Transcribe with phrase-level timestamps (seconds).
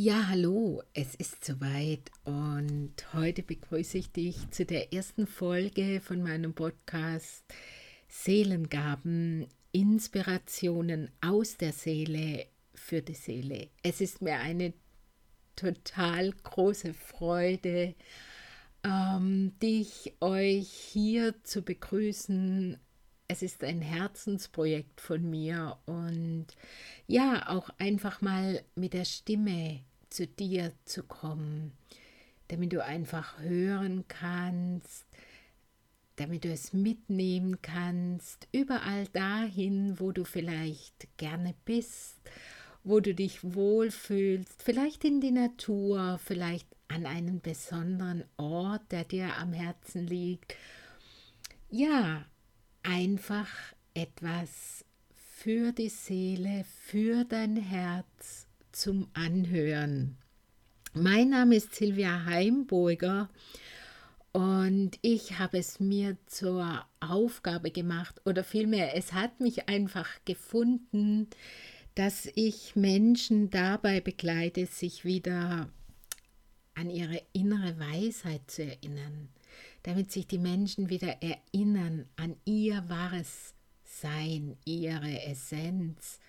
[0.00, 6.22] Ja, hallo, es ist soweit und heute begrüße ich dich zu der ersten Folge von
[6.22, 7.42] meinem Podcast
[8.06, 13.70] Seelengaben, Inspirationen aus der Seele für die Seele.
[13.82, 14.72] Es ist mir eine
[15.56, 17.96] total große Freude,
[18.84, 22.78] ähm, dich euch hier zu begrüßen
[23.28, 26.46] es ist ein Herzensprojekt von mir und
[27.06, 29.80] ja, auch einfach mal mit der Stimme
[30.10, 31.72] zu dir zu kommen,
[32.48, 35.06] damit du einfach hören kannst,
[36.16, 42.16] damit du es mitnehmen kannst, überall dahin, wo du vielleicht gerne bist,
[42.82, 49.36] wo du dich wohlfühlst, vielleicht in die Natur, vielleicht an einen besonderen Ort, der dir
[49.36, 50.56] am Herzen liegt.
[51.70, 52.24] Ja,
[52.82, 53.48] einfach
[53.94, 54.84] etwas
[55.14, 60.16] für die Seele, für dein Herz zum Anhören.
[60.94, 63.28] Mein Name ist Silvia Heimburger
[64.32, 71.28] und ich habe es mir zur Aufgabe gemacht oder vielmehr es hat mich einfach gefunden,
[71.94, 75.68] dass ich Menschen dabei begleite, sich wieder
[76.74, 79.28] an ihre innere Weisheit zu erinnern,
[79.82, 83.54] damit sich die Menschen wieder erinnern an ihr wahres
[83.84, 86.20] Sein, ihre Essenz,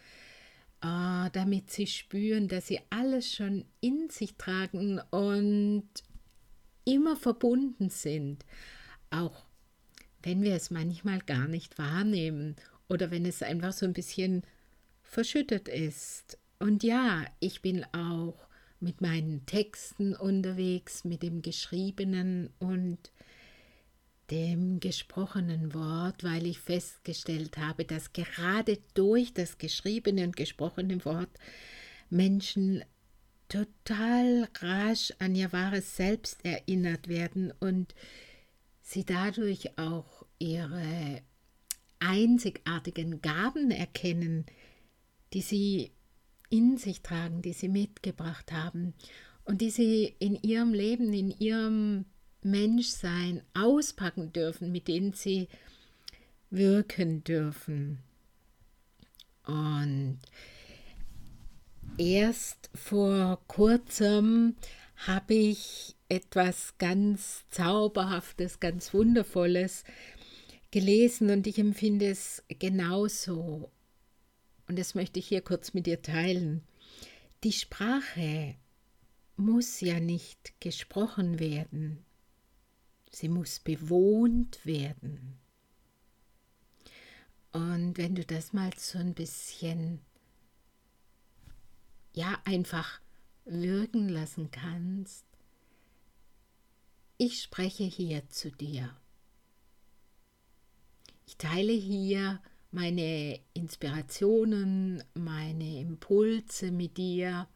[0.82, 5.90] äh, damit sie spüren, dass sie alles schon in sich tragen und
[6.86, 8.46] immer verbunden sind,
[9.10, 9.46] auch
[10.24, 12.56] wenn wir es manchmal gar nicht wahrnehmen
[12.88, 14.44] oder wenn es einfach so ein bisschen
[15.04, 16.38] verschüttet ist.
[16.60, 18.48] Und ja, ich bin auch
[18.80, 23.12] mit meinen Texten unterwegs, mit dem Geschriebenen und
[24.32, 31.30] dem gesprochenen Wort, weil ich festgestellt habe, dass gerade durch das geschriebene und gesprochene Wort
[32.10, 32.84] Menschen
[33.48, 37.96] total rasch an ihr wahres Selbst erinnert werden und
[38.82, 41.22] sie dadurch auch ihre
[42.00, 44.46] einzigartigen Gaben erkennen,
[45.34, 45.92] die sie
[46.50, 48.94] in sich tragen, die sie mitgebracht haben
[49.46, 52.06] und die sie in ihrem Leben, in ihrem
[52.52, 55.48] Menschsein auspacken dürfen, mit denen sie
[56.50, 58.00] wirken dürfen.
[59.46, 60.20] Und
[61.98, 64.56] erst vor kurzem
[65.08, 69.84] habe ich etwas ganz Zauberhaftes, ganz Wundervolles
[70.72, 73.72] gelesen und ich empfinde es genauso.
[74.68, 76.64] Und das möchte ich hier kurz mit dir teilen.
[77.44, 78.56] Die Sprache
[79.36, 82.06] muss ja nicht gesprochen werden.
[83.10, 85.40] Sie muss bewohnt werden.
[87.52, 90.02] Und wenn du das mal so ein bisschen,
[92.14, 93.02] ja, einfach
[93.46, 95.26] wirken lassen kannst,
[97.18, 98.96] ich spreche hier zu dir.
[101.26, 102.42] Ich teile hier
[102.72, 107.48] meine Inspirationen, meine Impulse mit dir,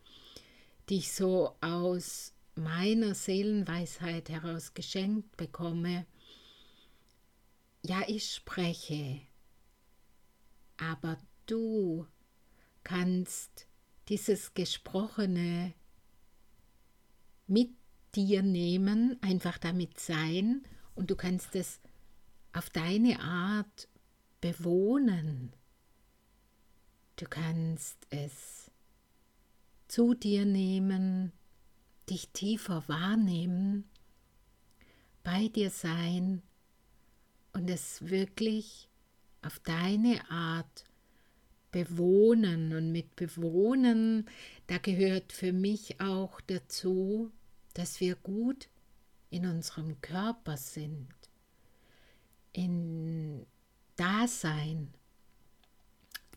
[0.89, 6.05] die ich so aus meiner Seelenweisheit heraus geschenkt bekomme,
[7.81, 9.21] ja, ich spreche,
[10.77, 12.07] aber du
[12.83, 13.67] kannst
[14.07, 15.73] dieses Gesprochene
[17.47, 17.71] mit
[18.15, 20.63] dir nehmen, einfach damit sein
[20.95, 21.81] und du kannst es
[22.53, 23.87] auf deine Art
[24.39, 25.53] bewohnen.
[27.15, 28.71] Du kannst es
[29.87, 31.31] zu dir nehmen,
[32.09, 33.85] dich tiefer wahrnehmen,
[35.23, 36.41] bei dir sein
[37.53, 38.89] und es wirklich
[39.41, 40.85] auf deine Art
[41.71, 42.73] bewohnen.
[42.73, 44.29] Und mit bewohnen,
[44.67, 47.31] da gehört für mich auch dazu,
[47.73, 48.69] dass wir gut
[49.29, 51.09] in unserem Körper sind,
[52.53, 53.45] in
[53.95, 54.93] Dasein,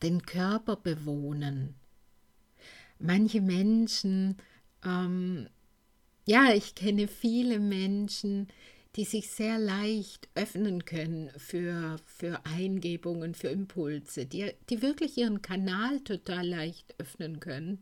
[0.03, 1.75] den Körper bewohnen.
[2.99, 4.37] Manche Menschen
[4.85, 5.49] ähm,
[6.27, 8.49] ja, ich kenne viele Menschen,
[8.97, 15.41] die sich sehr leicht öffnen können für, für Eingebungen, für Impulse, die, die wirklich ihren
[15.41, 17.81] Kanal total leicht öffnen können,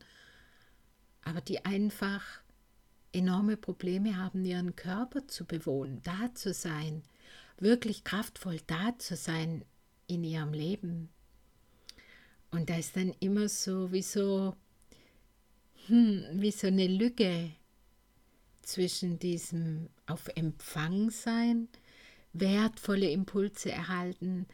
[1.22, 2.22] aber die einfach
[3.12, 7.02] enorme Probleme haben, ihren Körper zu bewohnen, da zu sein,
[7.58, 9.64] wirklich kraftvoll da zu sein
[10.06, 11.08] in ihrem Leben.
[12.50, 14.54] Und da ist dann immer so wie so,
[15.86, 17.52] hm, wie so eine Lücke
[18.66, 21.68] zwischen diesem auf Empfang sein,
[22.32, 24.46] wertvolle Impulse erhalten,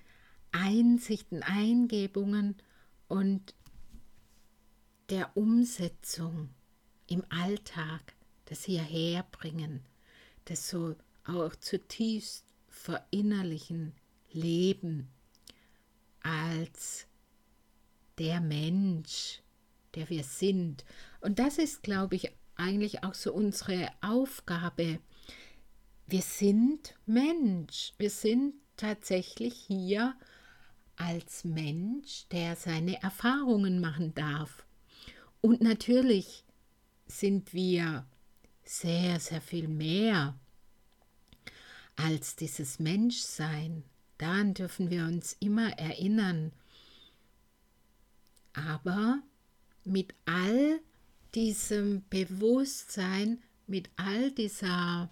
[0.52, 2.56] Einsichten, Eingebungen
[3.08, 3.54] und
[5.08, 6.50] der Umsetzung
[7.06, 8.14] im Alltag,
[8.44, 9.84] das hierher bringen,
[10.44, 13.94] das so auch zutiefst verinnerlichen,
[14.32, 15.08] leben
[16.22, 17.06] als
[18.18, 19.42] der Mensch,
[19.94, 20.84] der wir sind.
[21.20, 25.00] Und das ist, glaube ich, eigentlich auch so unsere Aufgabe.
[26.06, 27.94] Wir sind Mensch.
[27.98, 30.14] Wir sind tatsächlich hier
[30.96, 34.64] als Mensch, der seine Erfahrungen machen darf.
[35.40, 36.44] Und natürlich
[37.06, 38.06] sind wir
[38.64, 40.38] sehr, sehr viel mehr
[41.96, 43.84] als dieses Menschsein.
[44.18, 46.52] Daran dürfen wir uns immer erinnern.
[48.52, 49.22] Aber
[49.84, 50.80] mit all
[51.34, 55.10] diesem Bewusstsein, mit all dieser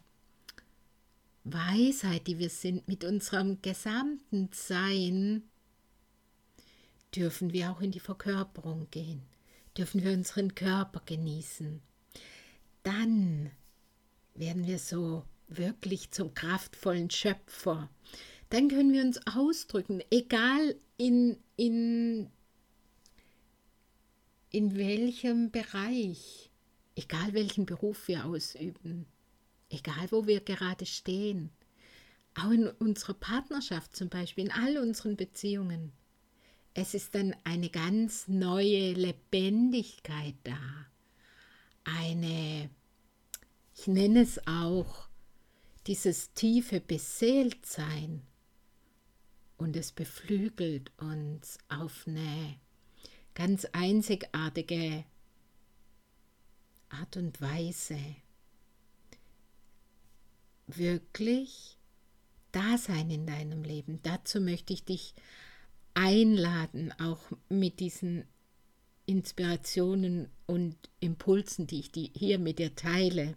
[1.45, 5.45] Weisheit, die wir sind, mit unserem gesamten Sein,
[7.15, 9.23] dürfen wir auch in die Verkörperung gehen,
[9.77, 11.81] dürfen wir unseren Körper genießen.
[12.83, 13.51] Dann
[14.35, 17.89] werden wir so wirklich zum kraftvollen Schöpfer.
[18.51, 22.31] Dann können wir uns ausdrücken, egal in, in,
[24.51, 26.51] in welchem Bereich,
[26.97, 29.07] egal welchen Beruf wir ausüben,
[29.71, 31.51] egal wo wir gerade stehen,
[32.35, 35.93] auch in unserer Partnerschaft zum Beispiel, in all unseren Beziehungen.
[36.75, 40.87] Es ist dann eine ganz neue Lebendigkeit da.
[41.85, 42.71] Eine,
[43.75, 45.09] ich nenne es auch,
[45.87, 48.23] dieses tiefe Beseeltsein.
[49.57, 52.61] Und es beflügelt uns auf eine
[53.39, 55.05] ganz einzigartige
[56.89, 57.97] Art und Weise.
[60.67, 61.79] Wirklich
[62.51, 64.01] da sein in deinem Leben.
[64.03, 65.15] Dazu möchte ich dich
[65.95, 68.25] einladen, auch mit diesen
[69.07, 73.37] Inspirationen und Impulsen, die ich hier mit dir teile.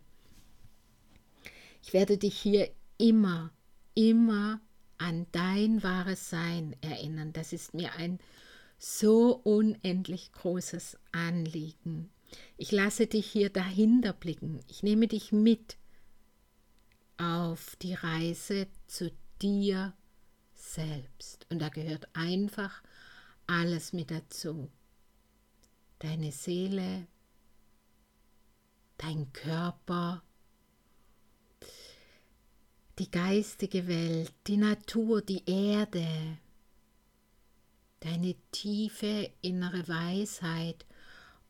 [1.84, 3.52] Ich werde dich hier immer,
[3.94, 4.62] immer
[4.98, 7.34] an dein wahres Sein erinnern.
[7.34, 8.20] Das ist mir ein
[8.84, 12.10] so unendlich großes Anliegen.
[12.58, 14.60] Ich lasse dich hier dahinter blicken.
[14.68, 15.78] Ich nehme dich mit
[17.18, 19.94] auf die Reise zu dir
[20.56, 21.46] selbst.
[21.52, 22.82] Und da gehört einfach
[23.46, 24.72] alles mit dazu.
[26.00, 27.06] Deine Seele,
[28.98, 30.24] dein Körper,
[32.98, 36.40] die geistige Welt, die Natur, die Erde,
[38.02, 40.86] deine tiefe innere Weisheit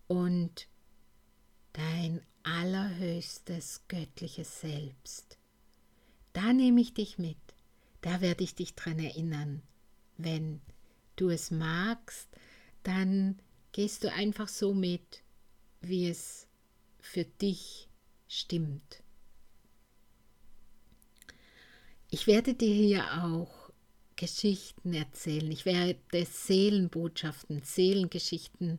[0.07, 0.67] und
[1.73, 5.37] dein allerhöchstes göttliches Selbst.
[6.33, 7.37] Da nehme ich dich mit.
[8.01, 9.61] Da werde ich dich dran erinnern.
[10.17, 10.61] Wenn
[11.15, 12.27] du es magst,
[12.83, 13.39] dann
[13.71, 15.23] gehst du einfach so mit,
[15.81, 16.47] wie es
[16.99, 17.89] für dich
[18.27, 19.03] stimmt.
[22.09, 23.60] Ich werde dir hier auch
[24.21, 25.51] Geschichten erzählen.
[25.51, 28.77] Ich werde Seelenbotschaften, Seelengeschichten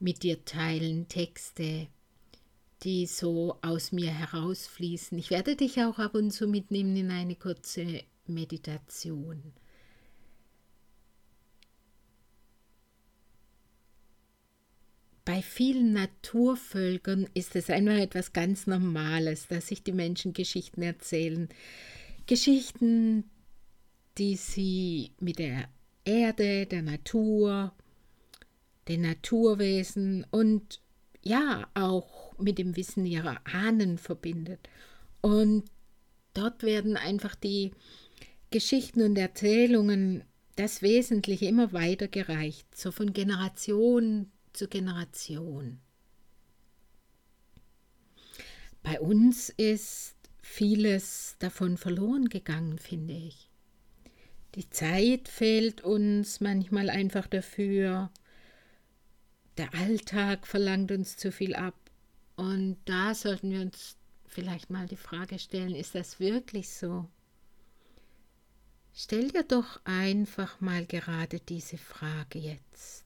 [0.00, 1.86] mit dir teilen, Texte,
[2.82, 5.16] die so aus mir herausfließen.
[5.16, 9.52] Ich werde dich auch ab und zu mitnehmen in eine kurze Meditation.
[15.24, 21.48] Bei vielen Naturvölkern ist es einfach etwas ganz Normales, dass sich die Menschen Geschichten erzählen.
[22.26, 23.30] Geschichten,
[24.18, 25.68] die sie mit der
[26.04, 27.72] Erde, der Natur,
[28.88, 30.80] den Naturwesen und
[31.22, 34.68] ja auch mit dem Wissen ihrer Ahnen verbindet.
[35.20, 35.64] Und
[36.34, 37.72] dort werden einfach die
[38.50, 40.24] Geschichten und Erzählungen
[40.56, 45.80] das Wesentliche immer weitergereicht, so von Generation zu Generation.
[48.82, 53.43] Bei uns ist vieles davon verloren gegangen, finde ich.
[54.54, 58.10] Die Zeit fehlt uns manchmal einfach dafür.
[59.56, 61.74] Der Alltag verlangt uns zu viel ab.
[62.36, 63.96] Und da sollten wir uns
[64.26, 67.08] vielleicht mal die Frage stellen, ist das wirklich so?
[68.92, 73.04] Stell dir doch einfach mal gerade diese Frage jetzt.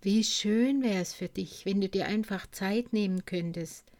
[0.00, 3.90] Wie schön wäre es für dich, wenn du dir einfach Zeit nehmen könntest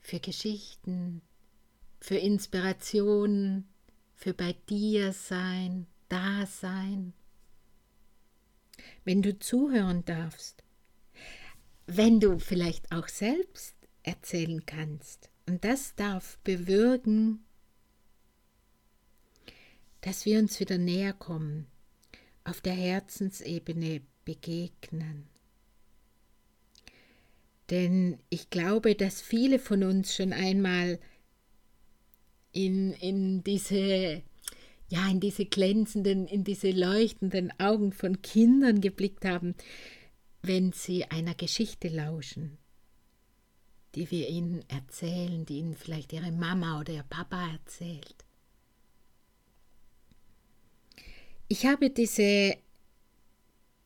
[0.00, 1.22] für Geschichten,
[2.00, 3.68] für Inspirationen,
[4.14, 7.12] für bei dir sein, da sein.
[9.04, 10.62] Wenn du zuhören darfst,
[11.86, 15.30] wenn du vielleicht auch selbst erzählen kannst.
[15.46, 17.44] Und das darf bewirken,
[20.00, 21.66] dass wir uns wieder näher kommen,
[22.44, 25.28] auf der Herzensebene begegnen.
[27.70, 30.98] Denn ich glaube, dass viele von uns schon einmal
[32.52, 34.22] in, in diese
[34.90, 39.54] ja, in diese glänzenden, in diese leuchtenden Augen von Kindern geblickt haben,
[40.42, 42.58] wenn sie einer Geschichte lauschen,
[43.94, 48.24] die wir ihnen erzählen, die ihnen vielleicht ihre Mama oder ihr Papa erzählt.
[51.46, 52.56] Ich habe diese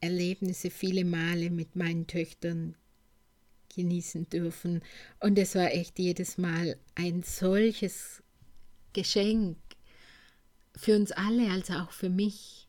[0.01, 2.77] Erlebnisse viele Male mit meinen Töchtern
[3.75, 4.83] genießen dürfen
[5.21, 8.24] und es war echt jedes Mal ein solches
[8.95, 9.59] Geschenk
[10.75, 12.67] für uns alle, also auch für mich.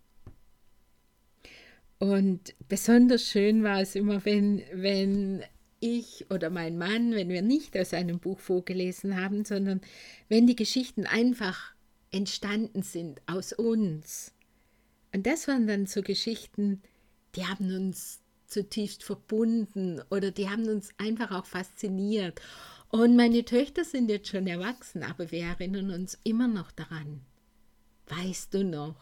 [1.98, 5.44] Und besonders schön war es immer, wenn, wenn
[5.80, 9.82] ich oder mein Mann, wenn wir nicht aus einem Buch vorgelesen haben, sondern
[10.28, 11.74] wenn die Geschichten einfach
[12.12, 14.34] entstanden sind aus uns.
[15.14, 16.82] Und das waren dann so Geschichten,
[17.36, 22.42] die haben uns zutiefst verbunden oder die haben uns einfach auch fasziniert.
[22.96, 27.26] Und meine Töchter sind jetzt schon erwachsen, aber wir erinnern uns immer noch daran.
[28.08, 28.96] Weißt du noch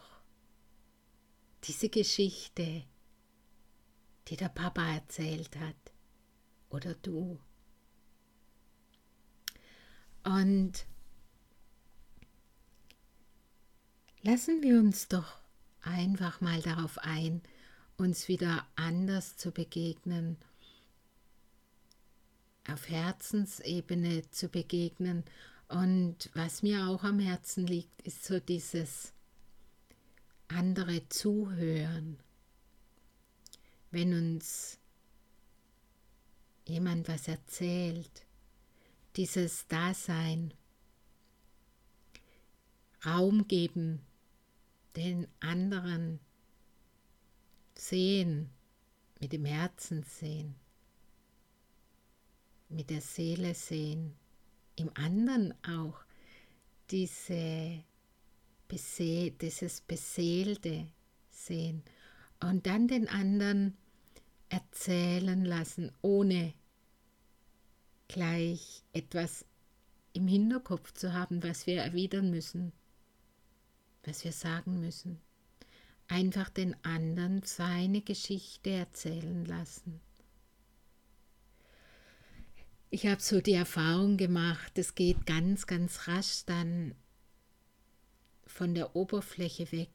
[1.62, 2.82] diese Geschichte,
[4.26, 5.76] die der Papa erzählt hat
[6.70, 7.38] oder du?
[10.24, 10.86] Und
[14.22, 15.38] lassen wir uns doch
[15.82, 17.42] einfach mal darauf ein,
[17.96, 20.36] uns wieder anders zu begegnen,
[22.74, 25.24] auf Herzensebene zu begegnen
[25.68, 29.12] und was mir auch am Herzen liegt, ist so dieses
[30.48, 32.18] andere Zuhören.
[33.92, 34.80] Wenn uns
[36.66, 38.26] jemand was erzählt,
[39.14, 40.52] dieses Dasein,
[43.06, 44.00] Raum geben,
[44.96, 46.18] den anderen
[47.76, 48.50] sehen,
[49.20, 50.56] mit dem Herzen sehen,
[52.74, 54.14] mit der Seele sehen
[54.76, 56.04] im anderen auch
[56.90, 57.82] diese
[58.68, 60.88] Bese dieses Beseelte
[61.30, 61.82] sehen
[62.40, 63.76] und dann den anderen
[64.48, 66.54] erzählen lassen, ohne
[68.08, 69.44] gleich etwas
[70.12, 72.72] im Hinterkopf zu haben, was wir erwidern müssen,
[74.04, 75.20] was wir sagen müssen.
[76.06, 80.00] Einfach den anderen seine Geschichte erzählen lassen.
[82.90, 86.94] Ich habe so die Erfahrung gemacht, es geht ganz, ganz rasch dann
[88.46, 89.90] von der Oberfläche weg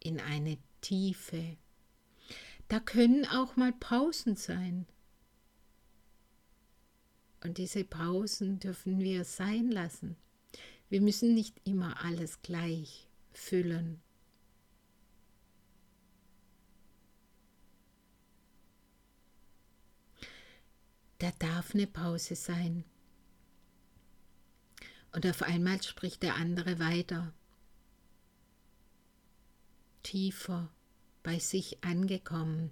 [0.00, 1.56] in eine Tiefe.
[2.68, 4.86] Da können auch mal Pausen sein.
[7.42, 10.16] Und diese Pausen dürfen wir sein lassen.
[10.88, 14.00] Wir müssen nicht immer alles gleich füllen.
[21.18, 22.84] Da darf eine Pause sein.
[25.12, 27.32] Und auf einmal spricht der andere weiter,
[30.02, 30.70] tiefer
[31.22, 32.70] bei sich angekommen.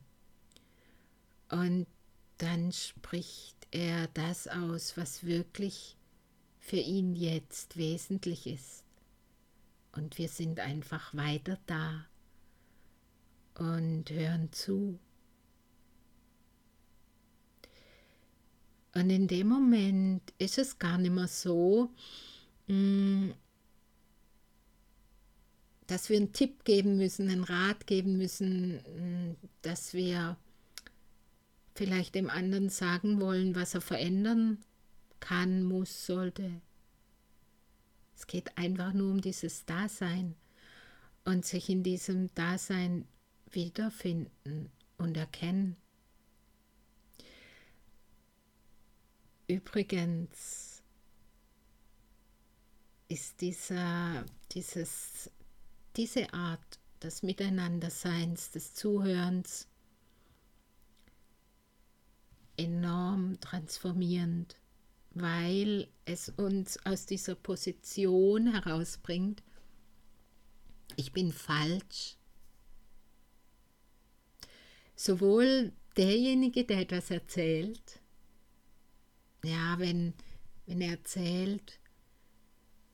[1.48, 1.86] Und
[2.38, 5.96] dann spricht er das aus, was wirklich
[6.58, 8.84] für ihn jetzt wesentlich ist.
[9.92, 12.06] Und wir sind einfach weiter da
[13.54, 14.98] und hören zu.
[18.96, 21.90] Und in dem Moment ist es gar nicht mehr so,
[22.66, 23.28] mm,
[25.86, 30.38] dass wir einen Tipp geben müssen, einen Rat geben müssen, mm, dass wir
[31.74, 34.64] vielleicht dem anderen sagen wollen, was er verändern
[35.20, 36.62] kann, muss, sollte.
[38.16, 40.36] Es geht einfach nur um dieses Dasein
[41.26, 43.06] und sich in diesem Dasein
[43.50, 45.76] wiederfinden und erkennen.
[49.48, 50.82] Übrigens
[53.08, 55.30] ist dieser, dieses,
[55.96, 59.68] diese Art des Miteinanderseins, des Zuhörens
[62.56, 64.56] enorm transformierend,
[65.10, 69.42] weil es uns aus dieser Position herausbringt,
[70.96, 72.16] ich bin falsch.
[74.94, 78.00] Sowohl derjenige, der etwas erzählt,
[79.46, 80.14] ja, wenn,
[80.66, 81.78] wenn er erzählt,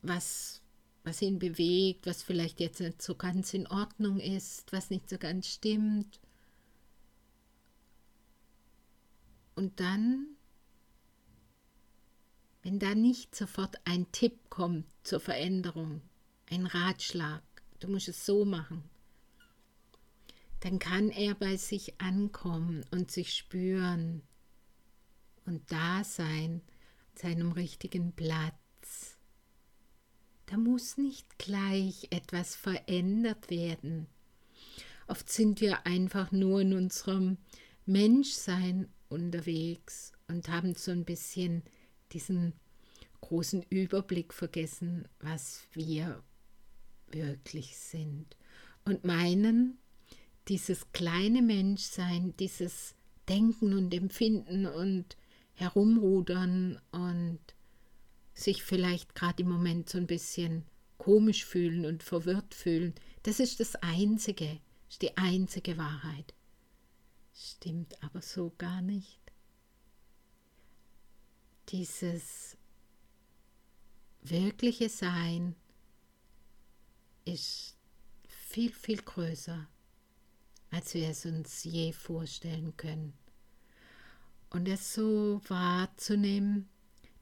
[0.03, 0.63] was,
[1.05, 5.19] was ihn bewegt, was vielleicht jetzt nicht so ganz in Ordnung ist, was nicht so
[5.19, 6.21] ganz stimmt.
[9.55, 10.27] Und dann,
[12.63, 16.01] wenn da nicht sofort ein Tipp kommt zur Veränderung,
[16.51, 17.43] ein Ratschlag,
[17.81, 18.85] du musst es so machen,
[20.61, 24.23] dann kann er bei sich ankommen und sich spüren,
[25.47, 26.63] und Dasein
[27.15, 29.19] seinem richtigen Platz.
[30.47, 34.07] Da muss nicht gleich etwas verändert werden.
[35.07, 37.39] Oft sind wir einfach nur in unserem
[37.87, 41.63] Menschsein unterwegs und haben so ein bisschen
[42.13, 42.53] diesen
[43.21, 46.23] großen Überblick vergessen, was wir
[47.11, 48.37] wirklich sind.
[48.85, 49.79] Und meinen,
[50.49, 52.95] dieses kleine Menschsein, dieses
[53.29, 55.17] Denken und Empfinden und
[55.55, 57.41] Herumrudern und
[58.35, 60.65] sich vielleicht gerade im Moment so ein bisschen
[60.99, 62.95] komisch fühlen und verwirrt fühlen,
[63.25, 66.35] das ist das Einzige, ist die einzige Wahrheit.
[67.35, 69.21] Stimmt aber so gar nicht.
[71.69, 72.57] Dieses
[74.21, 75.57] wirkliche Sein
[77.25, 77.77] ist
[78.29, 79.69] viel, viel größer,
[80.71, 83.15] als wir es uns je vorstellen können.
[84.53, 86.69] Und es so wahrzunehmen,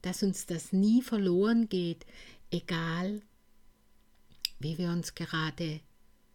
[0.03, 2.05] dass uns das nie verloren geht,
[2.51, 3.23] egal
[4.59, 5.81] wie wir uns gerade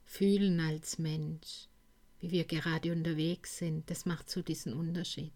[0.06, 1.68] fühlen als Mensch,
[2.22, 5.34] wie wir gerade unterwegs sind, das macht so diesen Unterschied.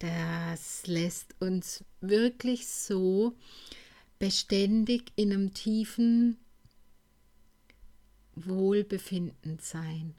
[0.00, 3.36] Das lässt uns wirklich so
[4.18, 6.38] beständig in einem tiefen
[8.34, 10.16] Wohlbefinden sein.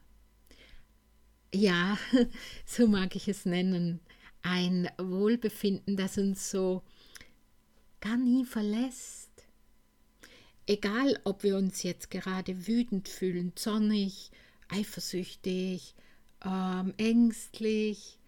[1.55, 1.97] Ja,
[2.65, 4.01] so mag ich es nennen.
[4.41, 6.83] Ein Wohlbefinden, das uns so
[8.01, 9.29] gar nie verlässt.
[10.67, 14.31] Egal, ob wir uns jetzt gerade wütend fühlen, zornig,
[14.67, 15.95] eifersüchtig,
[16.43, 18.19] ähm, ängstlich,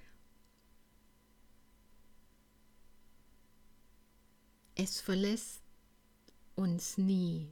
[4.80, 5.64] Es verlässt
[6.56, 7.52] uns nie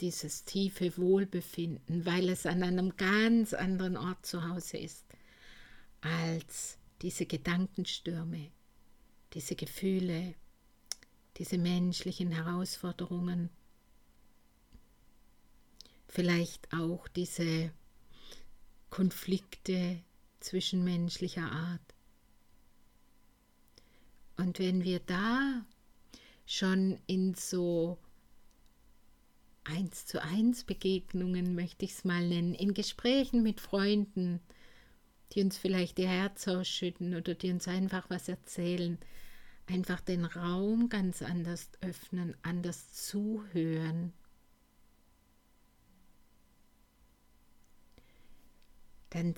[0.00, 5.04] dieses tiefe Wohlbefinden, weil es an einem ganz anderen Ort zu Hause ist
[6.00, 8.50] als diese Gedankenstürme,
[9.32, 10.34] diese Gefühle,
[11.36, 13.50] diese menschlichen Herausforderungen,
[16.08, 17.72] vielleicht auch diese
[18.90, 20.00] Konflikte
[20.40, 21.94] zwischenmenschlicher Art.
[24.36, 25.66] Und wenn wir da
[26.46, 27.98] schon in so
[29.68, 34.40] eins zu eins Begegnungen, möchte ich es mal nennen, in Gesprächen mit Freunden,
[35.32, 38.98] die uns vielleicht ihr Herz ausschütten oder die uns einfach was erzählen,
[39.66, 44.12] einfach den Raum ganz anders öffnen, anders zuhören.
[49.10, 49.34] Dann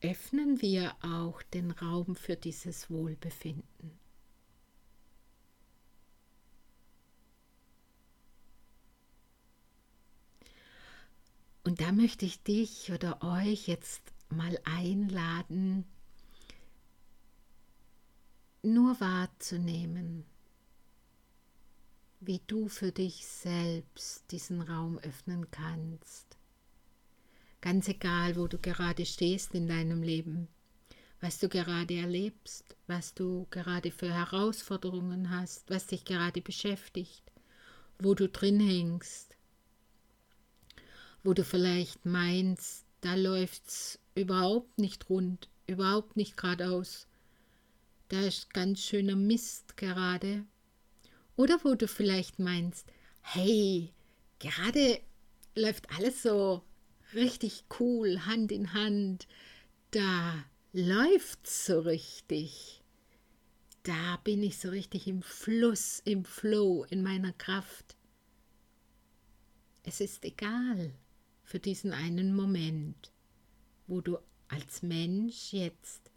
[0.00, 4.01] öffnen wir auch den Raum für dieses Wohlbefinden.
[11.64, 15.84] Und da möchte ich dich oder euch jetzt mal einladen,
[18.62, 20.24] nur wahrzunehmen,
[22.20, 26.36] wie du für dich selbst diesen Raum öffnen kannst.
[27.60, 30.48] Ganz egal, wo du gerade stehst in deinem Leben,
[31.20, 37.22] was du gerade erlebst, was du gerade für Herausforderungen hast, was dich gerade beschäftigt,
[38.00, 39.36] wo du drin hängst,
[41.22, 47.06] wo du vielleicht meinst, da läuft's überhaupt nicht rund, überhaupt nicht geradeaus.
[48.08, 50.44] Da ist ganz schöner Mist gerade.
[51.36, 52.86] Oder wo du vielleicht meinst,
[53.22, 53.92] hey,
[54.38, 55.00] gerade
[55.54, 56.62] läuft alles so
[57.14, 59.26] richtig cool, Hand in Hand.
[59.92, 62.82] Da läuft's so richtig.
[63.84, 67.96] Da bin ich so richtig im Fluss, im Flow, in meiner Kraft.
[69.82, 70.92] Es ist egal
[71.52, 73.12] für diesen einen Moment,
[73.86, 74.16] wo du
[74.48, 76.10] als Mensch jetzt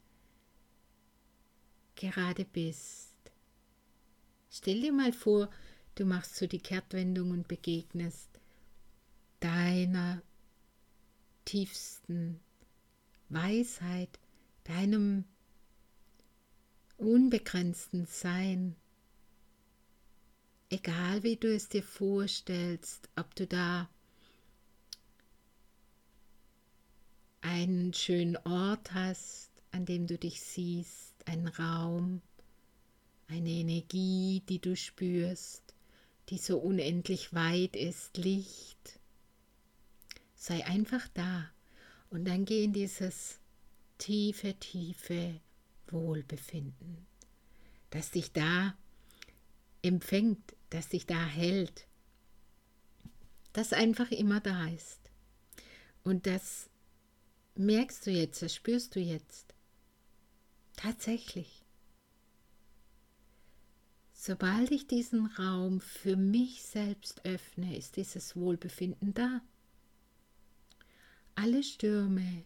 [1.96, 3.12] gerade bist.
[4.50, 5.50] Stell dir mal vor,
[5.96, 8.30] du machst so die Kehrtwendung und begegnest
[9.42, 10.22] deiner
[11.44, 12.40] tiefsten
[13.28, 14.18] Weisheit,
[14.64, 15.26] deinem
[16.96, 18.78] unbegrenzten Sein.
[20.70, 23.90] Egal wie du es dir vorstellst, ob du da
[27.56, 32.22] einen schönen Ort hast, an dem du dich siehst, einen Raum,
[33.30, 35.64] eine Energie, die du spürst,
[36.30, 39.00] die so unendlich weit ist, Licht,
[40.36, 41.50] Sei einfach da
[42.12, 43.40] und dann geh in dieses
[43.98, 45.40] tiefe, tiefe
[45.88, 47.08] Wohlbefinden,
[47.90, 48.76] das dich da
[49.82, 51.88] empfängt, das dich da hält,
[53.54, 55.00] das einfach immer da ist
[56.04, 56.70] und das
[57.58, 59.54] merkst du jetzt, das spürst du jetzt.
[60.76, 61.64] Tatsächlich.
[64.14, 69.42] Sobald ich diesen Raum für mich selbst öffne, ist dieses Wohlbefinden da.
[71.36, 72.44] Alle Stürme,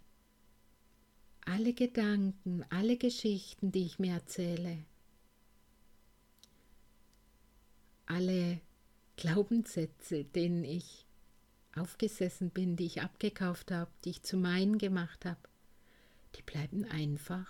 [1.45, 4.83] alle Gedanken, alle Geschichten, die ich mir erzähle,
[8.05, 8.59] alle
[9.15, 11.05] Glaubenssätze, denen ich
[11.79, 15.39] aufgesessen bin, die ich abgekauft habe, die ich zu meinen gemacht habe,
[16.35, 17.47] die bleiben einfach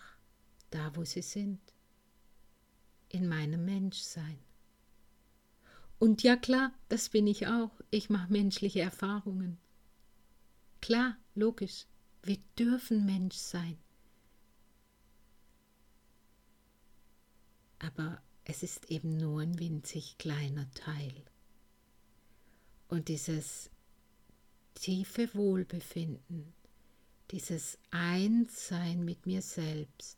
[0.70, 1.60] da, wo sie sind,
[3.10, 4.40] in meinem Menschsein.
[5.98, 7.72] Und ja klar, das bin ich auch.
[7.90, 9.58] Ich mache menschliche Erfahrungen.
[10.82, 11.86] Klar, logisch,
[12.24, 13.78] wir dürfen Mensch sein.
[17.80, 21.14] Aber es ist eben nur ein winzig kleiner Teil.
[22.88, 23.70] Und dieses
[24.80, 26.54] tiefe Wohlbefinden,
[27.32, 30.18] dieses Einssein mit mir selbst,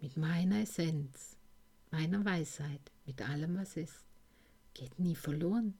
[0.00, 1.36] mit meiner Essenz,
[1.90, 4.04] meiner Weisheit, mit allem, was ist,
[4.74, 5.78] geht nie verloren.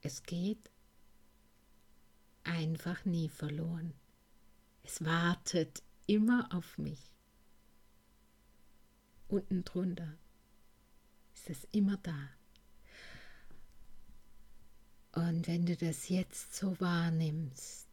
[0.00, 0.70] Es geht
[2.42, 3.92] einfach nie verloren.
[4.82, 7.12] Es wartet immer auf mich.
[9.28, 10.16] Unten drunter
[11.34, 12.30] ist es immer da.
[15.14, 17.86] Und wenn du das jetzt so wahrnimmst,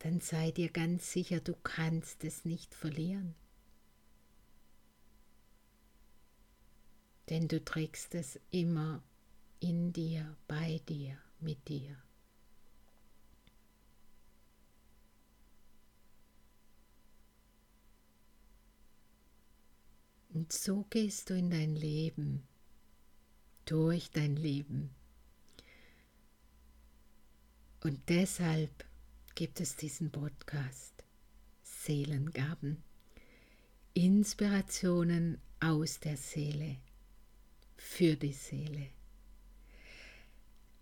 [0.00, 3.34] dann sei dir ganz sicher, du kannst es nicht verlieren.
[7.30, 9.02] Denn du trägst es immer
[9.60, 11.96] in dir, bei dir, mit dir.
[20.34, 22.46] Und so gehst du in dein Leben
[23.64, 24.90] durch dein Leben.
[27.80, 28.84] Und deshalb
[29.34, 31.04] gibt es diesen Podcast
[31.62, 32.82] Seelengaben,
[33.94, 36.76] Inspirationen aus der Seele,
[37.76, 38.88] für die Seele.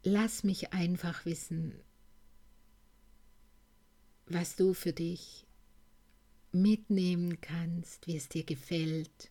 [0.02, 1.74] Lass mich einfach wissen,
[4.26, 5.46] was du für dich
[6.52, 9.30] mitnehmen kannst, wie es dir gefällt,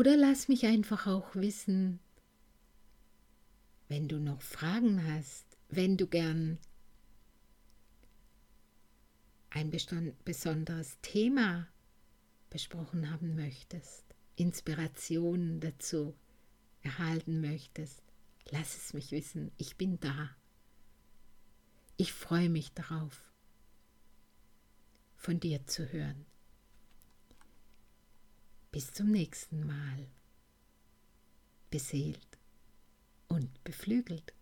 [0.00, 2.00] oder lass mich einfach auch wissen,
[3.88, 6.56] wenn du noch Fragen hast, wenn du gern
[9.50, 9.70] ein
[10.24, 11.68] besonderes Thema
[12.48, 16.14] besprochen haben möchtest, Inspirationen dazu
[16.80, 18.02] erhalten möchtest,
[18.48, 19.52] lass es mich wissen.
[19.58, 20.30] Ich bin da.
[21.98, 23.30] Ich freue mich darauf,
[25.14, 26.24] von dir zu hören.
[28.72, 30.06] Bis zum nächsten Mal.
[31.70, 32.38] Beseelt
[33.26, 34.32] und beflügelt.